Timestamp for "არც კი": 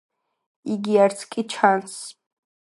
1.03-1.45